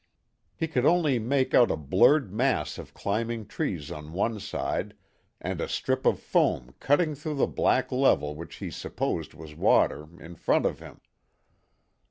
He 0.55 0.67
could 0.67 0.83
only 0.83 1.19
make 1.19 1.53
out 1.53 1.69
a 1.69 1.77
blurred 1.77 2.33
mass 2.33 2.79
of 2.79 2.91
climbing 2.95 3.45
trees 3.45 3.91
on 3.91 4.13
one 4.13 4.39
side, 4.39 4.95
and 5.39 5.61
a 5.61 5.67
strip 5.67 6.07
of 6.07 6.19
foam 6.19 6.73
cutting 6.79 7.13
through 7.13 7.35
the 7.35 7.45
black 7.45 7.91
level 7.91 8.33
which 8.35 8.55
he 8.55 8.71
supposed 8.71 9.35
was 9.35 9.53
water, 9.53 10.07
in 10.19 10.33
front 10.33 10.65
of 10.65 10.79
him. 10.79 11.01